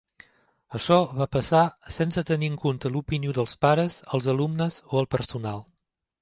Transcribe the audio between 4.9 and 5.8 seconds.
o el personal.